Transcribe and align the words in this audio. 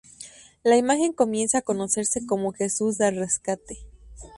La 0.63 0.77
imagen 0.77 1.13
comienza 1.13 1.59
a 1.59 1.61
conocerse 1.61 2.25
como 2.25 2.53
Jesús 2.53 2.97
del 2.97 3.17
Rescate. 3.17 3.77